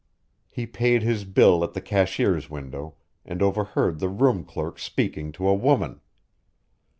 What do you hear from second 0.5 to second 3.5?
paid his bill at the cashier's window, and